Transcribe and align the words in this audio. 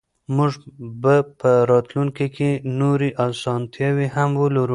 موږ 0.35 0.53
به 1.01 1.15
په 1.39 1.51
راتلونکي 1.71 2.27
کې 2.35 2.49
نورې 2.79 3.09
اسانتیاوې 3.27 4.07
هم 4.15 4.29
ولرو. 4.41 4.69